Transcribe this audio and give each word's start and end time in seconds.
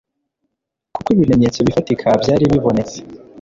kuko 0.95 1.07
ibimenyetso 1.15 1.59
bifatika 1.67 2.07
byari 2.21 2.43
bibonetse 2.51 2.97